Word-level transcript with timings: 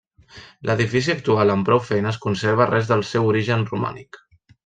L'edifici 0.69 1.11
actual 1.13 1.51
amb 1.55 1.67
prou 1.67 1.83
feines 1.91 2.17
conserva 2.25 2.67
res 2.71 2.89
del 2.93 3.05
seu 3.11 3.31
origen 3.35 3.69
romànic. 3.75 4.19